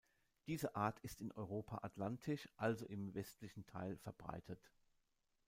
[0.47, 4.71] Diese Art ist in Europa atlantisch, also im westlichen Teil verbreitet.